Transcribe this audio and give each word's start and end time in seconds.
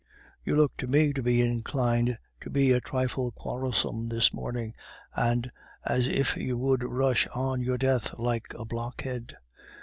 You 0.43 0.55
look 0.55 0.75
to 0.77 0.87
me 0.87 1.13
to 1.13 1.21
be 1.21 1.41
inclined 1.41 2.17
to 2.39 2.49
be 2.49 2.71
a 2.71 2.81
trifle 2.81 3.31
quarrelsome 3.31 4.09
this 4.09 4.33
morning, 4.33 4.73
and 5.15 5.51
as 5.85 6.07
if 6.07 6.35
you 6.35 6.57
would 6.57 6.83
rush 6.83 7.27
on 7.35 7.61
your 7.61 7.77
death 7.77 8.15
like 8.17 8.47
a 8.57 8.65
blockhead." 8.65 9.35